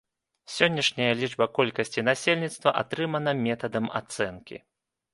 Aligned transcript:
Сённяшняя 0.53 1.09
лічба 1.19 1.47
колькасці 1.59 2.05
насельніцтва 2.09 2.75
атрымана 2.83 3.39
метадам 3.45 3.85
ацэнкі. 4.01 4.57